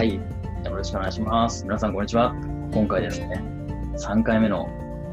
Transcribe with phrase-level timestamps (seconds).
[0.00, 0.14] はい。
[0.14, 0.22] よ
[0.64, 1.62] ろしくお願いします。
[1.64, 2.34] 皆さん、こんにちは。
[2.72, 3.44] 今回ですね、
[3.98, 4.66] 3回目の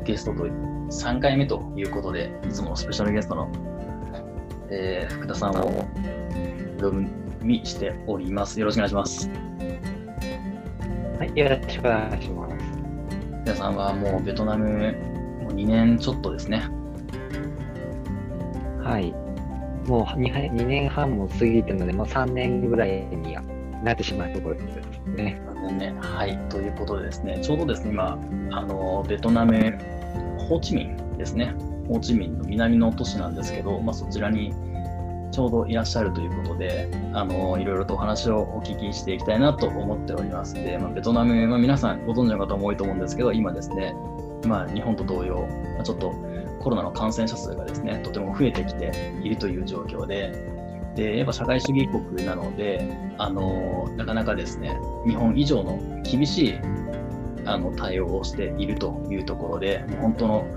[0.05, 3.51] ゲストと、3回目ということで、いつものスペシャルゲストの、
[4.69, 5.85] えー、福田さんを
[6.79, 7.05] お呼
[7.43, 8.61] びしております。
[8.61, 9.29] よろしくお願いします。
[11.19, 12.55] はい、よろしくお願いします。
[13.41, 14.69] 福田さんはもうベトナム、
[15.43, 16.65] もう2年ちょっとですね。
[18.81, 19.11] はい。
[19.85, 23.43] もう 2, 2年半も過ぎてるので、もう3年ぐらいには
[23.87, 24.75] なってしまうところです
[25.07, 25.41] ね。
[25.71, 28.19] ねはい、ということでですね、ちょうどですね、今、
[28.51, 29.53] あのベトナム、
[30.37, 31.53] ホーチミンですね、
[31.87, 34.53] ホーチミンの南の都市なんですけど、まあ、そちらに
[35.31, 40.53] ちょうどいらっしゃるということで、あのいろいろとお話をお聞きしていきたいなと思っております。
[40.53, 43.95] で、まあ、ベトナム、まあ、皆さんご存知の方も多いと思うんですけど、今ですね、
[44.45, 45.47] まあ、日本と同様、
[45.83, 46.13] ちょっと
[46.59, 48.91] コロナの感染者数がですね、とても増えてきて
[49.23, 50.56] いるという状況で、
[50.97, 52.83] で、やっぱ社会主義国なので、
[53.19, 56.53] あのなかなかですね、日本以上の厳しい
[57.45, 60.47] あの対応をしているというところで、本当の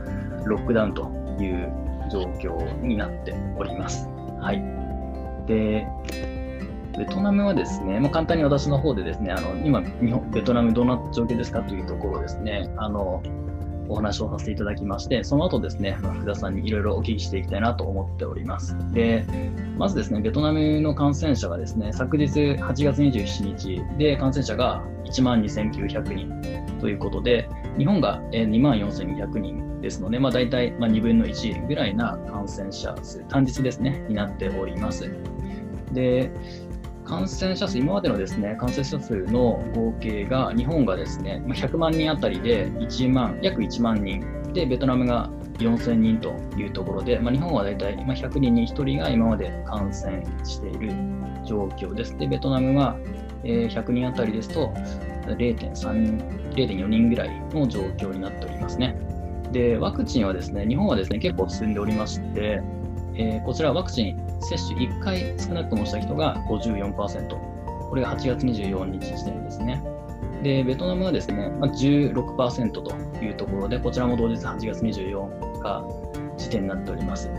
[0.47, 1.03] ロックダウンと
[1.39, 1.70] いう
[2.11, 4.09] 状況になっております。
[4.41, 5.47] はい。
[5.47, 5.87] で、
[6.97, 13.22] ベトナムはですね、まあ、簡単に私の方でですね、あの今日本、ベトナムどんな状況ですかというところですね、あの
[13.91, 18.77] お話をさせていただきまして、その後ですね、福田さんにいろいろお聞きしていきたいなと思っております。
[18.93, 19.25] で、
[19.77, 35.11] まずですね、ベトナムの感染者がですね、昨日8月27日で感染者が1万2900人ということで、日本が2万4200人ですので、まあ、大体2分の1ぐらいな感染者数、単日ですね、になっております。
[35.93, 36.31] で、
[37.11, 50.92] 感染者数、今までのですね、感染者数の合計が、日本がですね、100万人あたりで1万、約1万人、で、ベトナムが4000人というところで、まあ、日本は大体100人に1人が今まで感染している
[51.44, 52.16] 状況です。
[52.16, 52.97] で、ベトナムは
[53.42, 54.72] 100人あたりですと
[55.26, 58.97] 0.3、0.4人ぐらいの状況になっておりますね。
[59.50, 62.62] で、ワクチンはですね、日本はですね、結構進んでおりまして、
[63.16, 67.28] えー、こちらワクチン接種1回少なくともした人が54%。
[67.89, 69.83] これが8月24日時点ですね。
[70.43, 75.84] で、ベトナムはですね、まあ、16%というところで、こちらも同日8月24日
[76.37, 77.31] 時点になっております。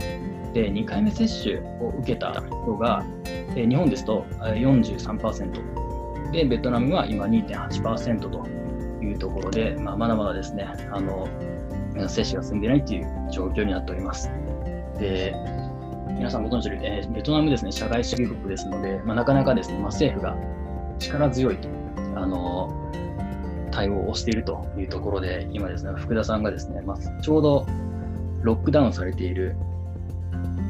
[0.54, 3.04] で、2回目接種を受けた人が、
[3.56, 6.32] 日本ですと43%。
[6.32, 8.46] で、ベトナムは今2.8%と
[9.04, 11.28] いうところで、まあ、まだまだですね、あの、
[12.08, 14.30] 接種が進んでいないという状況になっております。
[15.00, 15.34] で、
[16.22, 20.38] 皆さんご存知のように、えー、ベトナムですね、社会主義国ですので、まあ、なかなかですね、まあ、政府が
[21.00, 21.58] 力強い
[22.16, 22.70] あの
[23.72, 27.66] 対応をしているというところで、今ですね、福田さんがですね、まあ、ちょうど
[28.44, 29.56] ロックダウンされている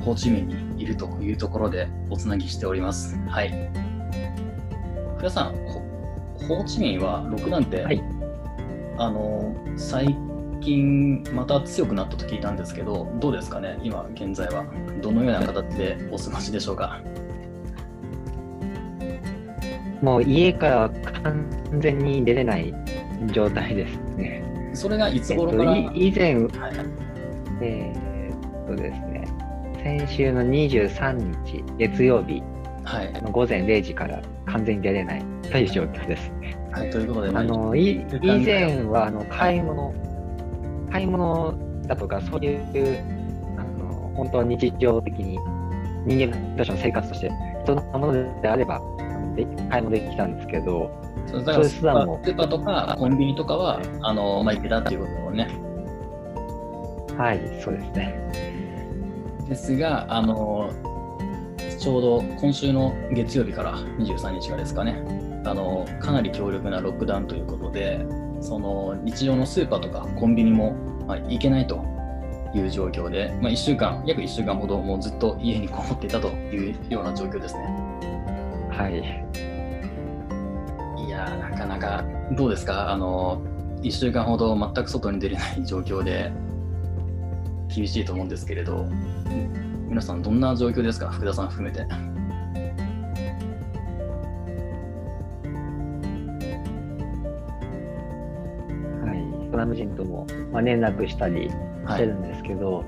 [0.06, 0.48] ホーチミン
[0.78, 3.18] にいるというところでおつなぎしております。
[3.28, 3.52] はい。
[5.18, 5.56] 福田さん、
[6.48, 8.02] ホーチミンはロックダウンって、はい、
[8.98, 10.16] あの最
[10.62, 14.66] 近また強くなったと聞いたんですけど、どうですかね、今現在は。
[15.02, 17.02] どのような形でお過ごしでしょうか？
[20.02, 20.90] もう家から
[21.24, 21.46] 完
[21.80, 22.74] 全に出れない
[23.34, 24.44] 状態ですね。
[24.74, 26.46] それがいつ頃から、えっと、以前、はい、
[27.62, 29.28] えー、っとですね、
[29.84, 32.42] 先週の23日月曜日
[32.84, 36.32] はい、午前0時から完全に出れないという状況です。
[36.72, 39.94] はい、ということで、あの以前はあの買い物、
[40.92, 41.54] 買い物
[41.88, 42.60] だとか、そういう
[43.58, 45.40] あの本当は日常的に
[46.06, 48.82] 人間としての生活として必要なものであれば
[49.36, 50.92] で買い物できたんですけど、
[51.28, 55.50] そうだからスーパーとかコンビニとかはあの、まあ、行けたっていうことだね。
[57.18, 58.32] はい、そうですね。
[59.48, 60.72] ですが、あの
[61.78, 65.04] ちょうど今週の月曜日から23日がですかね、
[65.46, 68.06] あのかなり強力なロックダウンということで、
[68.42, 70.74] その日常のスーパーとかコンビニも、
[71.08, 71.84] まあ、行けないと
[72.54, 77.62] いう状況で、まあ、1週間、約1週間ほどもうずっと家にこもっていたというような状況ですね。
[78.70, 79.00] はい。
[81.06, 82.04] いやなかなか
[82.36, 82.92] どうですか？
[82.92, 83.42] あの、
[83.82, 86.32] 1週間ほど全く外に出れない状況で
[87.74, 88.86] 厳しいと思うんですけれど、
[89.88, 91.10] 皆さんどんな状況ですか？
[91.10, 91.86] 福田さん含めて。
[99.62, 102.84] ラム人とも、まあ、連絡したりしてるんですけど、は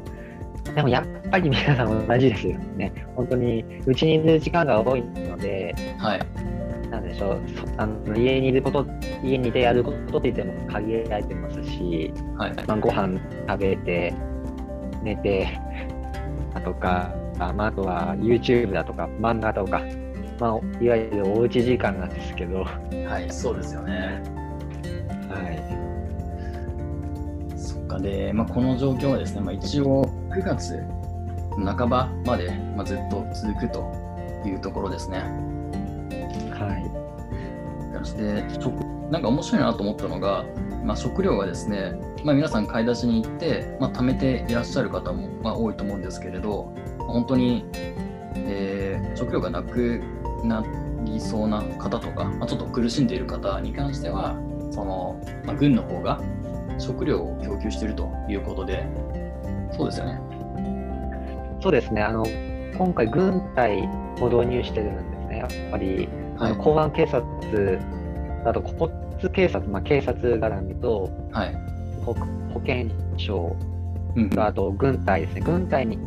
[0.71, 2.91] い、でもやっぱり皆さん同じですよね。
[3.15, 7.41] 本当にうちにいる時間が多いので、はい、なんでしょう
[7.77, 8.85] あの家にいること
[9.23, 12.53] 家にいてやることって言っても限られてますし、はい。
[12.67, 14.13] まあ、ご飯食べて
[15.03, 15.59] 寝て
[16.53, 19.81] あとか、あまあ、あとは YouTube だとか漫画とか、
[20.39, 24.23] まあ、いわゆるおうち時間なんですけど、ははい、そうですよね。
[25.51, 25.82] い、
[27.99, 30.83] で、まあ、この状況はですね、まあ、一応9月
[31.55, 33.91] 半ばまで、まあ、ずっと続くと
[34.45, 35.19] いうところですね。
[36.51, 38.73] はい、そして食
[39.11, 40.45] なんか面白いなと思ったのが、
[40.83, 41.93] まあ、食料がですね、
[42.23, 47.65] まあ、皆さん買い出しに行って、まあ、貯めていらっしゃる方も、まあ、多いと思うんですけれど本当に、
[48.35, 48.83] えー
[49.15, 50.01] 食料がなく
[50.43, 50.63] な
[51.05, 54.35] りそうな方とか、まあ、ちょっと苦しんでいる方に関しては
[54.73, 56.19] その、まあ、軍の方が
[56.79, 58.87] 食料を供給しているということで
[59.71, 60.19] そうですよね。
[61.61, 62.25] そうですね、あの
[62.77, 63.87] 今回、軍隊
[64.19, 66.57] を導入してるんですね、やっぱり、あはい。
[66.57, 67.79] の公安警察、
[68.45, 68.89] あと交
[69.21, 71.55] 通警察、まあ、警察絡みとはい。
[72.03, 72.13] 保
[72.53, 73.55] 保健省
[74.15, 75.97] うんと、あと軍隊ですね、軍隊に、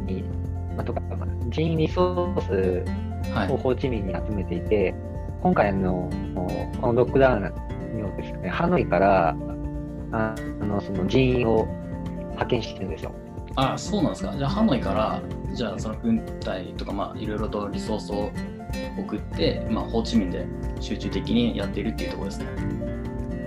[0.77, 2.85] まあ、とか、まあ人員リソー
[3.25, 3.53] スはい。
[3.53, 4.95] をホーチミンに集めていて、
[5.43, 6.11] 今回の
[6.81, 7.53] このロックダウン
[7.97, 9.37] によってですね、ハノイから
[10.13, 11.67] ああのその人員を
[12.31, 13.13] 派遣してるんですよ。
[13.57, 14.35] あそうなんですか？
[14.37, 15.21] じゃあ、ハノイから、
[15.55, 18.31] じゃあ、その軍隊とか、まあ、いろいろとリソースを
[18.99, 20.47] 送って、まあ、ホーチミンで
[20.79, 22.47] 集中的にやっているっていうところですね。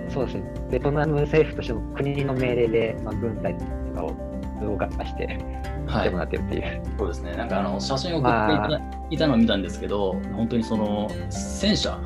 [0.08, 3.64] そうですね、ベトナム政府としても国の命令で、まあ、軍隊と
[3.94, 4.12] かを
[4.60, 5.38] 動かして
[5.86, 6.18] はいても。
[6.18, 6.82] らってるっていう。
[6.98, 7.36] そうですね。
[7.36, 8.80] なんか、あの、写真を送っていただ
[9.10, 12.00] いたのを見たんですけど、本当にその、戦車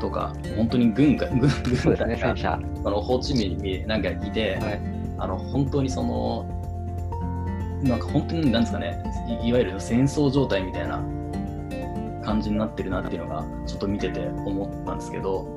[0.00, 2.58] とか、本当に軍が、軍が戦車。
[2.82, 5.00] そのホーチミンになんかいて、はい。
[5.20, 6.46] あの本当にその
[7.82, 9.02] なんか本当になんですかね
[9.42, 10.96] いいわゆる戦争状態みたいな
[12.24, 15.56] 感じになってるなっていうのがちょっと見てて思ったんですけど、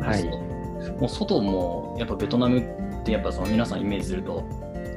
[0.00, 0.22] はい。
[0.22, 4.44] そもう外もやっぱベトナムってやっぱその皆さんイメージすると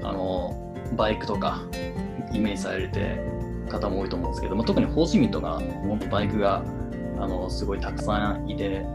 [0.04, 1.62] あのバイクとか
[2.34, 3.20] イメージされて
[3.70, 6.64] 方も多いと思うんですけど、まあ、特にホーチミンとか本当バイクが
[7.20, 8.86] あのすごいたくさんいて、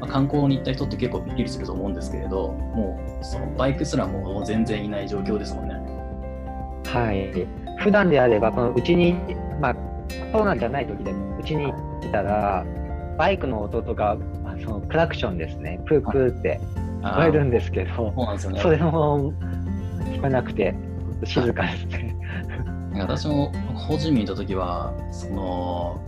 [0.00, 5.74] まあ、観光に行った人って結構びっくりすると思うんですけれどもうそのバイクすらももう全然いない状況ですもんね。
[6.86, 7.46] はい。
[7.78, 9.14] 普段であれば、このうちに、
[9.60, 9.74] まあ、
[10.32, 11.72] コロナじゃない時でも、うちにい
[12.12, 12.64] たら、
[13.16, 16.60] バイクの音とか、あそのクラクションですね、プープーって
[17.02, 18.60] 聞こえるんですけど、そうなんですよね。
[18.60, 19.32] それも
[20.00, 20.74] 聞こえなくて、
[21.24, 22.16] 静かですね。
[22.94, 26.00] 私もホーチミン行った時は、その、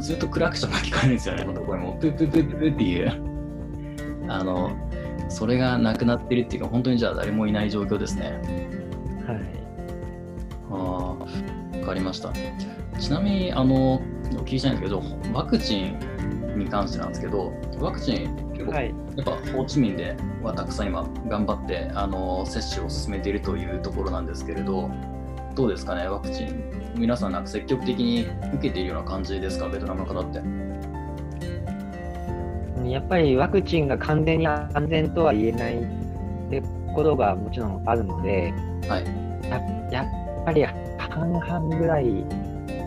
[0.00, 1.92] ずっとクラクションが聞こえるんですよね、このところも。
[2.00, 3.08] プープープープーっていう。
[4.28, 4.70] あの、
[5.28, 8.40] それがなくなってるっていうか、本当にじゃあ誰もいない状況ですね。
[9.26, 9.40] はい。
[10.70, 12.32] ああ、わかりました。
[12.98, 14.00] ちなみに、あの、お
[14.38, 15.02] 聞きしたいんですけど、
[15.32, 18.94] ワクチンに関してなんですけど、ワクチン、結構、はい。
[19.16, 24.90] やっぱホーチミンではたくさん今頑張ってあの接種を進めているというところなんですけれど
[25.54, 26.64] どうですかねワクチン。
[26.96, 30.40] 皆さんなんか積極的に受けているような感じですかベトナムの方って。
[32.88, 35.86] やっぱりワクチンが完全に安全とは言えないっ
[36.50, 36.62] て
[36.94, 38.52] ことがもちろんあるので、
[38.88, 39.04] はい。
[39.48, 39.60] や
[39.90, 40.64] やっぱり
[40.98, 42.04] 半々ぐらい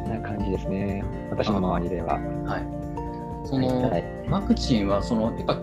[0.08, 2.16] な感じですね、私の周りでは。
[2.46, 3.48] はい。
[3.48, 4.04] その、はい。
[4.30, 5.56] ワクチンはそのやっぱ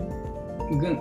[0.79, 0.99] 軍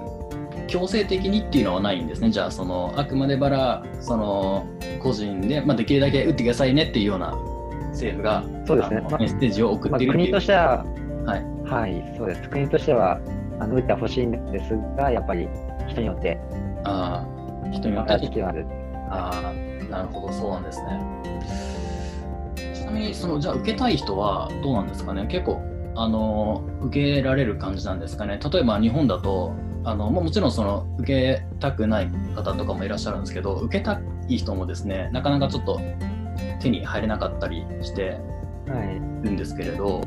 [0.66, 2.30] 強制的にっていうのはないんですね。
[2.30, 4.66] じゃあそのあくまでばらその
[5.02, 7.36] 個人で、まあ、できるだけ打ってくださいねっていうような
[7.90, 9.00] 政府がそうですね。
[9.00, 10.84] まあメッセージを送まあ、っているっていう、国としては、
[11.26, 11.44] はい。
[11.64, 12.48] はい、そうです。
[12.48, 13.20] 国としては、
[13.60, 15.48] あの打ってほしいんですが、やっぱり
[15.88, 16.38] 人によって、
[16.84, 18.12] ああ人によって。
[18.12, 18.66] は時期はある。
[19.10, 21.00] ああ、なるほど、そうなんですね。
[22.74, 25.62] ちなみに、そのじゃあ受けたい人はどうなんですかね、結構
[25.96, 28.40] あの受けられる感じなんですかね。
[28.52, 29.52] 例えば日本だと、
[29.84, 35.80] あのももちろんその受けたくない方とかもいらっしゃるんですけど、受けたい人もですね、なかなかちょっと
[36.60, 38.18] 手に入れなかったりして
[38.66, 38.94] はい。
[39.24, 40.02] るんですけれど、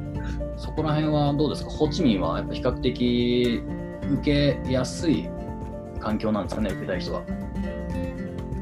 [0.57, 3.61] そこら辺はどうですか、ホーチミンはやっぱ比較的
[4.21, 5.29] 受けやすい
[5.99, 7.21] 環境なんですかね、受けたい人は。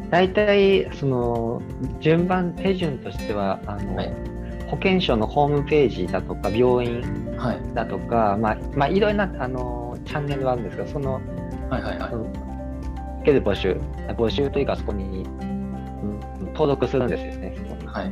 [0.09, 1.61] 大体、その、
[1.99, 4.13] 順番、手順としては、あの、はい
[4.67, 7.03] 保健所のホームページだとか、病院
[7.37, 11.21] はい、だとか、まあ、まあ、いろいろな、あの、チャンネルはあるんですが、その、
[11.69, 12.17] はい、はい、はいそ。
[12.17, 12.33] の受
[13.25, 13.79] ける募集、
[14.17, 15.55] 募集というか、そこに、うん
[16.55, 17.87] 登録するんですよね、そこに。
[17.87, 18.11] はい、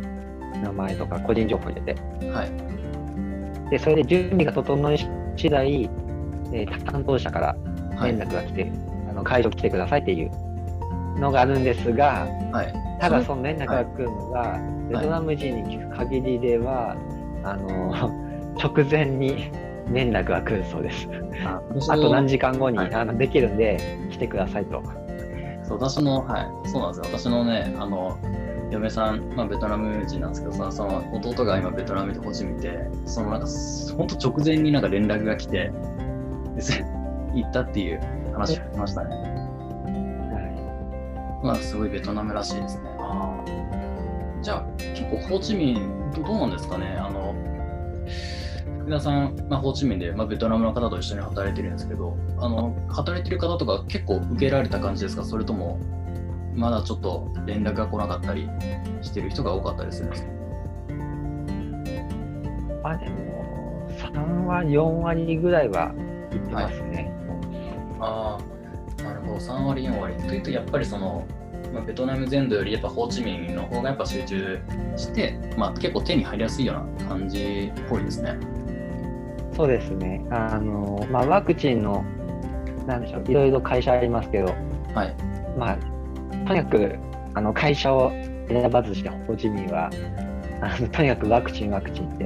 [0.61, 1.95] 名前とか個人情報入れて。
[2.29, 4.97] はい、で、それで準備が整い
[5.37, 5.89] 次第、
[6.51, 7.55] えー担当者から
[7.97, 8.71] はい連絡が来て、
[9.09, 10.31] あの会場来てくださいっていう
[11.19, 12.73] のがあるんですが、はい。
[12.99, 14.59] ただそその連絡が来るのが、
[14.89, 16.95] ベトナム人に聞く限りでは、
[17.43, 17.93] あの
[18.61, 19.51] 直前に
[19.91, 21.07] 連絡が来るそうです。
[21.45, 24.83] ああと何時間後に、はいあのできるんで来てくださいと。
[25.63, 27.19] そう私の、はい、そうなんですよ。
[27.19, 28.17] 私のね、あの、
[28.69, 33.47] 嫁さん、まあ、ベトナム人なんですけどさ、その弟が今ベトナムでホチミンで、そのなんか、
[33.95, 35.71] 本当直前になんか連絡が来て、
[36.55, 36.85] で
[37.33, 38.01] 行ったっていう
[38.33, 39.15] 話がありましたね。
[39.15, 42.89] はまあ、すごいベトナムらしいですね。
[44.41, 46.97] じゃあ、結構ホーチミンど、どうなんですかね。
[46.99, 47.22] あの、
[48.83, 55.23] 福田さん、まあ、ホーチミンで、まあ、ベトナムの方と一緒に働いてるんですけど、あの、働いてる方とか結構受けられた感じですか？
[55.23, 55.79] それとも、
[56.53, 58.49] まだちょっと連絡が来なかったり
[59.01, 60.29] してる人が多かったりするんですか？
[62.89, 65.93] あでも、3割、4割ぐらいは
[66.31, 67.09] 行ってますね。
[68.01, 68.37] あ
[68.99, 70.13] あ、なるほど、3割、4割。
[70.15, 71.25] というと、やっぱりその、
[71.73, 74.59] まあ、ベトナム全土よりやっぱホーチミンの方がやっぱ集中
[74.97, 78.37] して、まあ、結構手に入りやすいような感じっぽいですね。
[79.55, 80.25] そうですね。
[80.29, 82.03] あの、まあ、ワクチンの、
[82.87, 84.53] なんでしょう、いろいろ会社ありますけど、
[84.93, 85.15] はい。
[85.57, 85.77] まあ、
[86.47, 86.95] とにかく、
[87.35, 88.11] あの、会社を
[88.47, 89.89] 選ばずして、ホーチミンは、
[90.61, 92.25] あのとにかくワクチン、ワクチンって、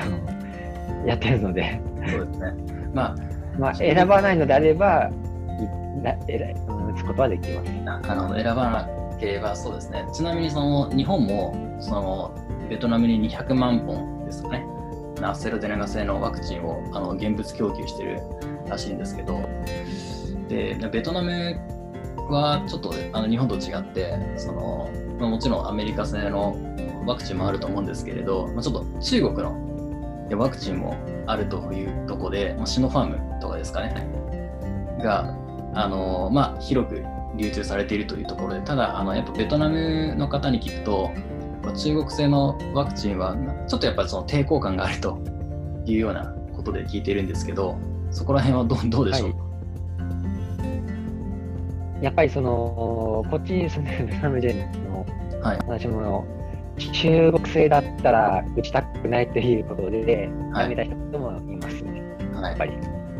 [0.00, 2.54] あのやってるので、そうですね。
[2.92, 3.14] ま
[3.58, 5.10] まあ、選ばないのであれば、
[5.98, 7.70] いなえ打つことはできます。
[7.86, 10.06] あ、あの選ばなければそうですね。
[10.12, 12.34] ちなみにその日本もその
[12.68, 14.66] ベトナムに200万本ですかね。
[15.24, 18.20] アステラゼネガ製のワクチンをあの現物供給してる
[18.68, 19.40] らしいんですけど、
[20.48, 21.58] でベトナム
[22.30, 26.56] はちょっとあの日本と違って、そのま、もちろんアメリカ製の
[27.06, 29.68] ワクチンもあると思うんですけれど、ま、ちょっと中国の
[30.36, 30.96] ワクチンも
[31.26, 34.06] あるというとこで、ま、シノファームとかですかね、
[35.02, 35.34] が
[35.74, 37.02] あの、まあ、広く
[37.36, 41.10] 流通されているというところで、ただ、あのやっぱベトナムの方に聞くと、
[41.68, 43.36] まあ中国製のワクチンは
[43.68, 45.18] ちょっとやっぱりその抵抗感があると
[45.84, 47.76] いうようなことで聞いているんですけど、
[48.10, 49.32] そこら辺はどうどうでしょう？
[49.32, 49.38] か、
[52.00, 54.56] やっぱりその、こっちに住んでるベトナム人
[54.90, 55.06] の
[55.42, 55.58] はい。
[55.68, 56.26] 私も、
[56.76, 60.70] 中国製だったら打ちたくないということで、はい。
[60.70, 62.00] やめた人もいますね、
[62.32, 62.42] はい。
[62.44, 62.72] やっぱり。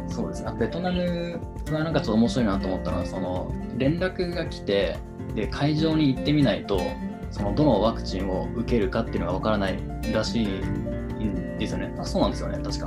[0.08, 0.42] そうです。
[0.42, 0.52] ね。
[0.58, 1.38] ベトナム
[1.70, 4.96] はなんかちょっと面白いなと思ったのは、その連絡が来て、
[5.34, 6.80] で会場に行ってみないと、
[7.30, 9.78] そのどのワクチンを受けるかっていうのがわからない
[10.12, 11.94] らしいんですよね。
[11.98, 12.86] あそうなんですよね、確か。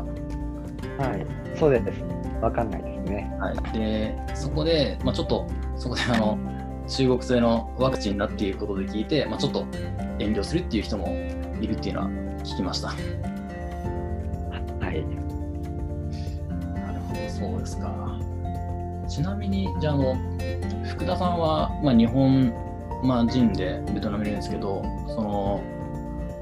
[0.97, 1.25] はい、
[1.57, 2.03] そうです。
[2.41, 3.37] わかんないですね。
[3.39, 6.37] はい、で、そこで、まあ、ちょっと、そこであの
[6.87, 9.65] 中国製のワクチンだっていうことで聞いて、まあ、ちょっと
[10.19, 11.07] 遠慮するっていう人も
[11.61, 12.07] いるっていうのは
[12.43, 12.89] 聞きました。
[12.89, 12.95] は
[14.91, 15.05] い。
[16.75, 18.19] なるほど、そうですか。
[19.07, 20.15] ちなみに、じゃあ、あの、
[20.85, 22.53] 福田さんは、まあ、日本、
[23.03, 25.61] まあ、人でベトナムにいるんですけど、その、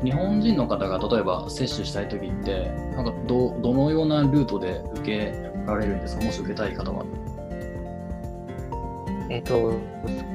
[0.04, 7.06] 日本人の方が例えば接種したいときって、なんかどどのようなルートで受けられるんですか、もし受けたい方は。
[9.30, 9.74] えっ、と、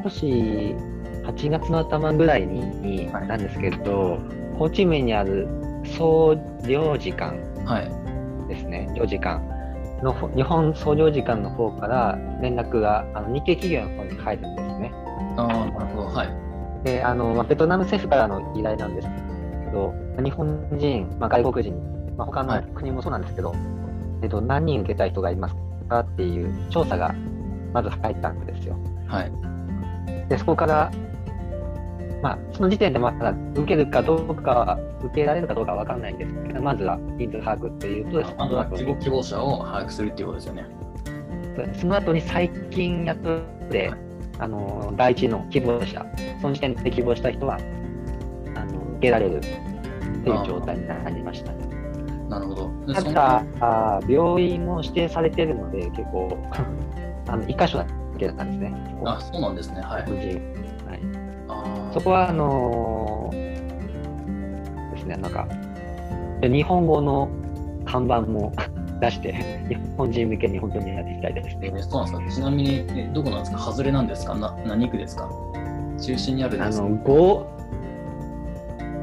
[0.05, 0.77] 少し
[1.25, 4.19] 8月の頭ぐらいにはいなんですけど、
[4.59, 5.49] ホーチミンにある
[5.97, 8.49] 総領事館はい。
[8.49, 9.41] ですね、領事館
[10.03, 14.64] のほ日本総領事館の方から連絡があの日系企業の方に入るんで。
[15.37, 16.09] ああ、なるほど。
[16.09, 16.29] はい。
[16.85, 21.75] であのまあベトナム政府からの依頼なんですけど、日本人、まあ、外国人、
[22.17, 23.55] まあ、他のはい国もそうなんですけど、
[24.23, 25.57] えっと、何人受けたい人がいます
[25.89, 27.15] かっていう調査が
[27.73, 28.77] まず入ったんですよ。
[29.07, 29.33] はい。
[30.29, 30.91] で、そこから、
[32.23, 40.67] まあ、その時点でまだ受けるかどうかは、受けられるかどうかは分かんないんですけど、まずは人数把握っていうと、あのその後に希望者を把握するっていうことですよね。
[41.75, 43.93] その後に最近やっとで、
[44.39, 46.05] あの第一の希望者、
[46.41, 47.59] その時点で希望した人は
[48.55, 51.65] あの受けられるっていう状態になりましたね。
[52.29, 52.71] なるほど。
[52.93, 56.37] ただあ、病院も指定されてるので、結構、
[57.29, 57.87] あの一箇所だ
[58.19, 58.75] けだったんですね。
[59.05, 59.81] あ、そうなんですね。
[59.81, 60.03] はい。
[60.03, 60.43] はい
[61.47, 63.55] あーそこは、あのー
[64.95, 65.47] ですね、なんか、
[66.41, 67.29] で日本語の
[67.85, 68.53] 看板も
[69.05, 69.33] 出して、
[69.69, 71.59] 日本人向けに本当にやっていきたいですね。
[71.63, 72.43] えーそうなんですか？
[72.43, 73.59] ちなみに、えどこなんですか？
[73.59, 74.35] 外れなんですか？
[74.35, 75.29] な何区ですか？
[76.01, 76.87] 中心にあるんですか？
[76.87, 77.47] あの、ご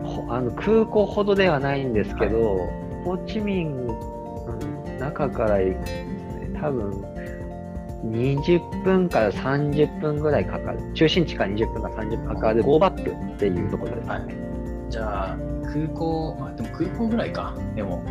[0.03, 2.67] ほあの空港ほどではないんですけど、
[3.05, 7.03] ホーチミン、うん中から行くね、多分、
[8.05, 10.79] 20分から30分ぐらいかかる。
[10.93, 14.12] 中心地から20分から30分かかる、ゴーバックっていうところですね。
[14.13, 14.24] はい
[14.91, 15.38] じゃあ、
[15.74, 17.55] 空港、まあ、でも空港ぐらいか。
[17.77, 18.03] でも、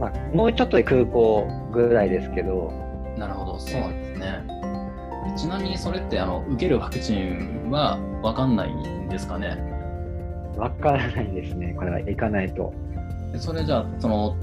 [0.00, 2.72] まあ、もうちょっとで空港ぐらいですけど、
[3.16, 4.44] なるほど、そうなんですね。
[5.36, 9.56] ちなみにそれってあの受けるワクチンは分かんないんですかね？
[10.56, 12.72] わからないですね、これは行かないと。
[13.32, 14.36] でそれじゃあその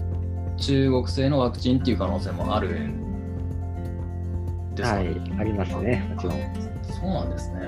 [0.58, 5.08] 中国製のワクチンっていう可能性もあるんですか、はい、
[5.40, 6.36] ありますね、もちろん。
[6.84, 7.60] そうなんですね。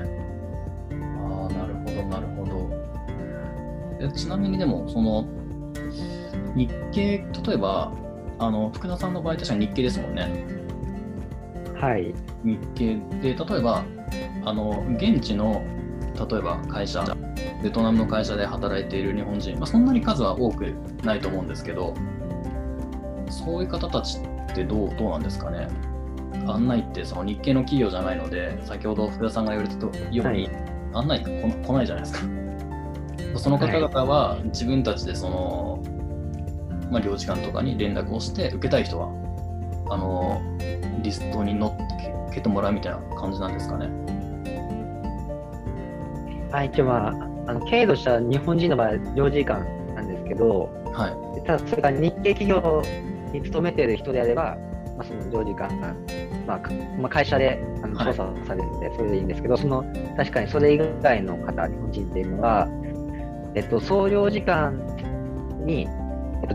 [0.92, 1.76] ああ、なる
[3.98, 5.26] えちなみにでも、その
[6.56, 7.92] 日系、例えば、
[8.38, 10.46] あの福田さんの場合、確かに日系ですもんね。
[11.76, 12.14] はい。
[12.44, 13.84] 日系で、例えば、
[14.44, 15.64] あの現地の
[16.30, 17.04] 例えば会社、
[17.62, 21.94] ベトナムの会社で働いている日本人、まあ、そんなに数は多くないと思うんですけど、
[23.30, 25.68] そういう方たちってどうどうなんですかね。
[26.48, 32.20] 案内ってその日系の企業じゃないので、先ほど福田さんが言われたように、はい案内って来ないじゃないですか。
[33.38, 35.84] その方々は自分たちでその、
[36.92, 39.10] まあ、領事館とかに連絡をして、受けたい人は
[39.90, 40.42] あの
[41.02, 41.72] リストに載っ
[42.36, 43.90] けてもらうみたいな感じなんですかね。
[46.52, 47.12] はい、一応まあ、
[47.48, 49.64] あの経営としては日本人の場合、領事館
[49.96, 51.42] なんですけど、はい。
[51.46, 52.82] ただそれが日系企業
[53.34, 54.58] に勤めている人であれば、
[54.98, 55.94] まあ、その領事館が、
[56.48, 59.84] まあかまあ、会社であのはい調査されるんで、それでいいんですけど、その
[60.18, 62.68] 確かにそれ以外の方、日本人っていうのは、
[63.56, 64.76] えっと、総領事館
[65.66, 66.05] に、えっと、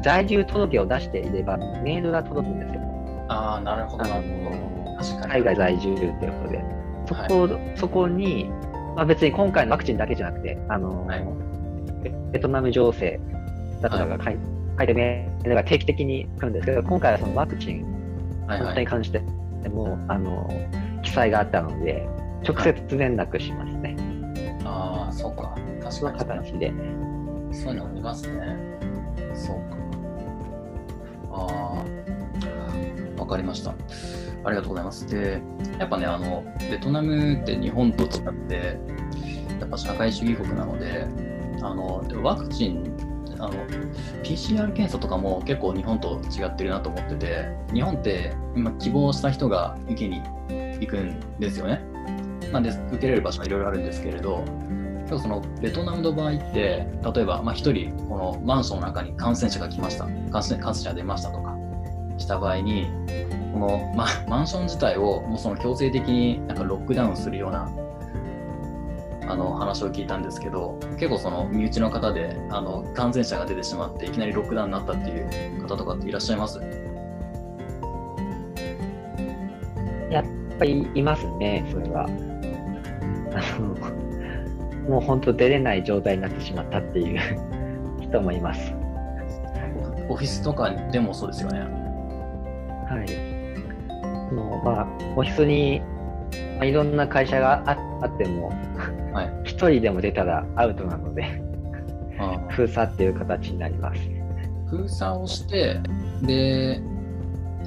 [0.03, 2.81] 在住届を出していれば、メールが届くんですよ。
[3.29, 4.97] ああ、なるほど、あなるほのど。
[4.97, 5.33] 確かに。
[5.33, 6.65] 海外在住ということで、
[7.07, 8.51] そこ,、そこに、
[8.97, 11.25] まあ、別に今回のワクチンだけじゃなくて、あのはい
[12.03, 13.21] ベベトナム情勢
[13.83, 14.39] だとかが書い,、
[14.79, 17.85] 書いてメールが定期的に来るんですけど、今回はそのワクチン
[18.47, 18.81] はいはい。
[18.81, 19.21] に関して
[19.69, 20.49] も、あの
[21.03, 22.09] 記載があったので、
[22.47, 23.97] 直接連絡しますね。
[24.65, 25.55] ああ、そうか。
[25.83, 26.19] 確かに。
[26.19, 26.73] 形で。
[27.53, 28.57] そういうのありますね。
[29.41, 29.77] そうか。
[31.33, 31.85] あ
[33.19, 33.75] あ、わかりました。
[34.45, 35.07] ありがとうございます。
[35.07, 35.43] で、
[35.79, 38.79] やっぱね、あの、ベトナムって日本と違って、
[39.61, 41.07] やっぱ社会主義国なので、
[41.63, 42.97] あの、ワクチン、
[43.39, 43.53] あの、
[44.23, 50.23] PCR 検査とかも結構日本と違ってるなと思ってて、日本って今希望した人が受けに
[50.81, 51.83] 行くんですよね。
[52.53, 54.45] なんで、受けれる場所はいろいろあるんですけれど、
[55.11, 61.57] けどそのベトナムの場合って例えばまあ1人このマンションの中に感染者が来ました感染感染者が出ましたとか
[62.17, 62.87] した場合に
[63.53, 67.69] この、ま、マンション自体をもうその強制的になんかロックダウンするような
[69.27, 75.21] あの話を聞いたんですけど結構その身内の方であの感染者が出てしまっていきなりロックダウンになったってい
[75.59, 76.61] う方とかっていらっしゃいます？
[80.11, 80.25] やっ
[80.59, 82.07] ぱりいますね、それは。
[84.89, 87.21] もう本当出れない状態になってしまったっていう
[88.01, 88.75] 人もいます。
[90.09, 94.35] オフィスとかでもそうですよねはい。
[94.35, 95.81] もうまあ、オフィスに、
[96.57, 98.49] まあ、いろんな会社がああっても、
[99.13, 101.43] はい 一人でも出たらアウトなので、
[102.49, 104.01] 封鎖っていう形になります。
[104.67, 105.81] 封鎖をして、
[106.23, 106.81] で、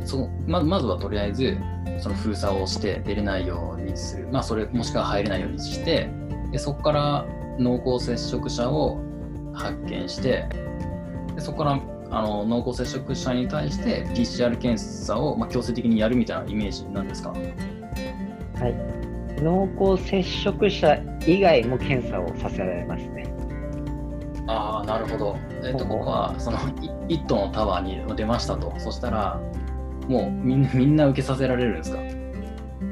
[0.05, 1.57] そのままずはとりあえず、
[1.99, 6.09] その封鎖をして出れないようにする、まあ、それもしくは入れないようにして、
[6.53, 7.25] でそこから
[7.59, 8.99] 濃厚接触者を
[9.53, 10.47] 発見して、
[11.35, 11.79] でそこから
[12.11, 17.31] あの濃厚接触者に対して PCR 検査を、まあ、強制的にやるみたいなイメージなんですか？
[17.31, 17.37] は
[18.69, 19.41] い。
[19.41, 23.33] 濃厚接触者以外も検査をさせられますね。
[24.47, 25.37] ああ、なるほど。
[25.63, 26.57] えっと、ここは、その、
[27.07, 28.73] い一棟のタワーに出ましたと。
[28.77, 29.41] そしたら、
[30.07, 31.99] もうみんみんな受けさせられるんですか？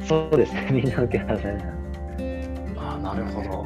[0.07, 1.80] そうですね、みんな受けさせられる。
[3.01, 3.63] なるほど。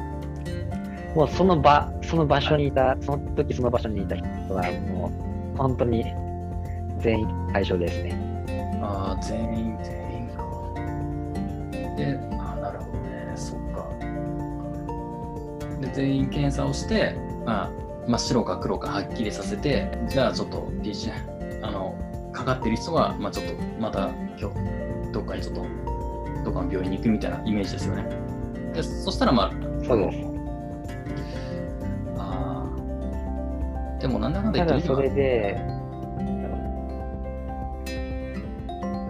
[1.14, 5.10] もうその場、その場所にいた、その時その場所にいた人は、も
[5.54, 6.04] う本当に
[6.98, 8.14] 全員対象ですね。
[8.82, 10.44] ああ、全員、全員か。
[11.96, 13.32] で、ああ、なるほどね。
[13.34, 13.88] そっか。
[15.80, 17.14] で、全員検査をして、
[17.46, 17.70] まあ、
[18.06, 21.10] 真っ白か黒かはっきりさせて、じゃあちょっと PC、
[21.62, 21.96] あの、
[22.32, 25.64] かかってる人は、まあちょっと、また今日、どっかにちょっと、
[26.44, 28.25] どっかの病院に行くみたいなイメージですよね。
[28.76, 29.50] で、そしたらまあ、
[29.84, 30.18] そうです。
[32.18, 32.66] あ
[33.98, 34.00] あ。
[34.00, 35.60] でもなんだかんだた言ってだそれで、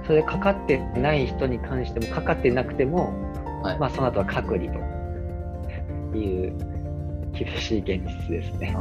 [0.07, 3.13] それかかってない人に関しても、かかってなくても、
[3.63, 4.79] はいまあその後は隔離と
[6.17, 6.57] いう
[7.33, 8.77] 厳しい現実ですね。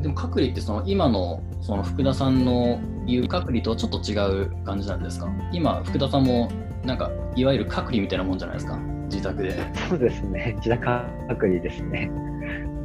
[0.00, 5.28] でも隔離ってその今のその福田さんの言う隔離とはちょっと違う感じなんですか？
[5.52, 6.50] 今福田さんも
[6.84, 8.78] なんかいわゆる隔離みたいなもんじゃないですか？
[9.08, 9.56] 自宅で。
[9.88, 10.54] そうですね。
[10.56, 10.84] 自宅
[11.28, 12.10] 隔離ですね。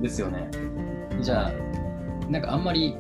[0.01, 0.49] ですよね。
[1.21, 1.51] じゃあ
[2.29, 2.97] なんかあんまり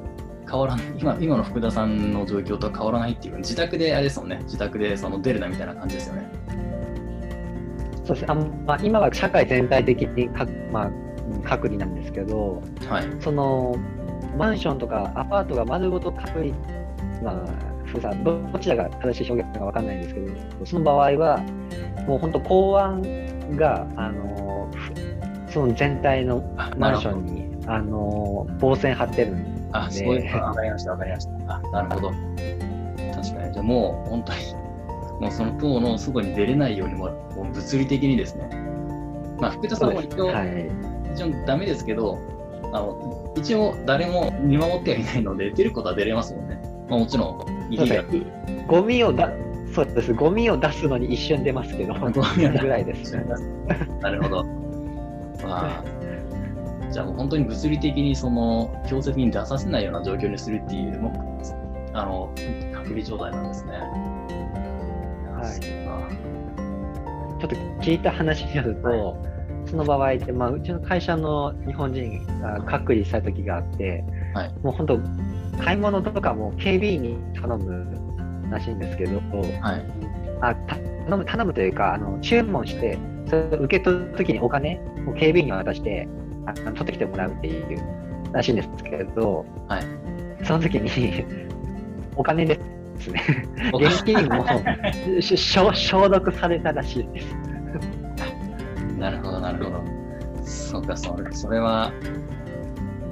[0.49, 0.85] 変わらない。
[0.97, 4.39] 今今の福田さんの状況とは変わらないっていう自宅であれですもんね。
[4.43, 6.29] 自宅でその出るなみたいな感じですよね。
[8.05, 8.21] そうです。
[8.21, 10.89] ねあまあ、今は社会全体的にか、まあ、う
[11.37, 13.05] ん隔離なんですけど、はい。
[13.21, 13.75] その
[14.37, 16.53] マンションとかアパートが丸ごと隔離、
[17.23, 17.47] まあ、
[17.85, 21.43] 封鎖どどちらが正しい表現か分かんないんですけど、その場合は、
[22.07, 23.01] もう本当、公安
[23.55, 29.53] があのふその全体のあマンションにあの防線張ってるんで。
[29.73, 31.31] あ、そういうわかりました、わかりました。
[31.55, 32.09] あ、なるほど。
[32.09, 34.39] 確かに、じゃあもう本当に、
[35.19, 38.49] もうその塔の外に出れないようにも、もう物理的にですね。
[39.39, 40.69] まあ、福田さんも一応、はい、
[41.13, 42.19] 一応ダメですけど、
[42.71, 46.61] あの一応誰も見守ってはいないので、出ることは出れますもんね。
[46.89, 48.25] まあ、もちろん、いい
[48.67, 49.31] ゴミをだ
[49.73, 53.17] そうです、ゴミを出すのに一瞬出ますけど、 ゴミをぐらいです。
[54.01, 54.43] なるほど。
[55.43, 55.83] まあ、
[56.91, 61.11] じゃあもう本当に物理的にその強制的に出させないような状況にするっていう、もう
[61.93, 62.29] あの
[62.71, 63.71] 隔離状態なんですね。
[65.41, 65.59] はい。
[67.41, 68.99] ちょっと聞いた話によると、はい、
[69.65, 74.99] その場合って、まあ、うちの会社の日本人が隔離した時があって、はい、もう本当、
[75.61, 78.02] 買い物とかも警備員に頼む
[78.49, 79.17] らしいんですけど、
[79.61, 79.85] はい、
[80.41, 80.55] あ
[81.05, 86.07] 頼む頼むというかあの注文してそれを受け取るときにお金を警備員に渡して
[86.45, 87.79] あ取ってきてもらうっていう
[88.31, 89.83] らしいんですけど、はい、
[90.43, 91.25] その時に
[92.15, 92.59] お金で
[92.99, 93.23] すね
[93.73, 94.45] 現金も
[95.21, 97.35] 消毒されたらしいです。
[98.97, 99.83] なるほどなるほど。
[100.45, 101.91] そうかそれそれは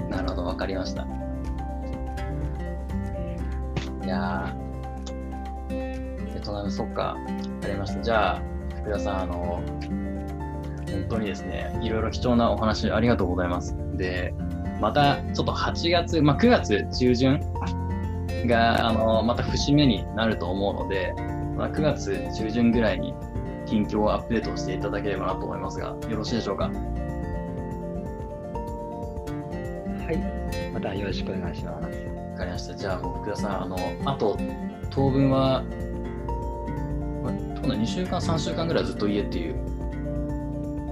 [0.09, 1.05] なるほど分かりました。
[4.03, 4.55] いや
[6.51, 7.15] トナム、そっか、
[7.63, 8.01] ありました。
[8.01, 8.41] じゃあ、
[8.81, 9.61] 福田さん、あの、
[10.91, 13.75] 本当にですね、いろいろ貴重なお話ありがとうございます。
[13.95, 14.33] で、
[14.81, 17.39] またちょっと8月、まあ、9月中旬
[18.45, 21.13] が、あの、また節目になると思うので、
[21.55, 23.13] まあ、9月中旬ぐらいに
[23.65, 26.65] 近況をアップデートしていただければなと思いますが、よろしいでしょうか？
[26.65, 26.71] は
[30.11, 30.17] い、
[30.73, 31.85] またよろしくお願いします。
[31.85, 32.75] わかりました。
[32.75, 34.37] じゃあ、もう福田さん、あの、あと
[34.89, 35.63] 当分は
[37.61, 39.55] 今度2週間、3週間ぐらいずっと家っていう。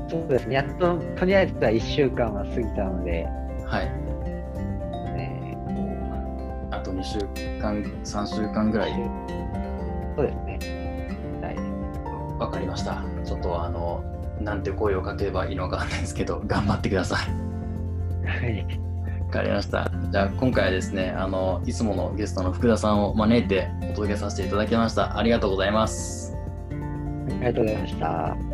[0.10, 3.28] そうですね、やっととりあえずは1週間は過ぎたので、
[3.66, 3.86] はい。
[5.16, 5.58] ね、
[6.72, 7.20] あと2週
[7.60, 8.94] 間、3週間ぐらい。
[10.16, 10.60] そうですね。
[11.42, 12.40] はい。
[12.40, 13.04] わかりました。
[13.26, 14.04] ちょっとあの、
[14.42, 18.28] なんて声をかければいいのかわかんないですけど、頑張ってください。
[18.28, 18.66] はい。
[19.26, 19.92] わかりました。
[20.12, 25.18] じゃあ今回はですね、あの、いつものゲストの福田さんを招いてお届けさせていただきました。
[25.20, 26.19] ありがとうございます。
[27.42, 28.49] ありがとうございました。